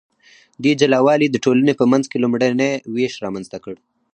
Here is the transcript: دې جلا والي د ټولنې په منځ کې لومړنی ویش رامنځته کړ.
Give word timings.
دې 0.63 0.71
جلا 0.79 0.99
والي 1.07 1.27
د 1.29 1.35
ټولنې 1.45 1.73
په 1.79 1.85
منځ 1.91 2.05
کې 2.11 2.21
لومړنی 2.23 2.71
ویش 2.93 3.13
رامنځته 3.25 3.57
کړ. 3.63 3.75